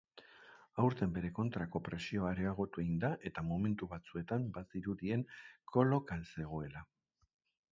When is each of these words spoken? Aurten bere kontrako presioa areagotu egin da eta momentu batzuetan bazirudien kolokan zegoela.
Aurten 0.83 1.11
bere 1.17 1.29
kontrako 1.39 1.81
presioa 1.89 2.31
areagotu 2.31 2.83
egin 2.85 2.97
da 3.03 3.11
eta 3.31 3.43
momentu 3.51 3.91
batzuetan 3.93 4.49
bazirudien 4.57 5.25
kolokan 5.75 6.25
zegoela. 6.33 6.83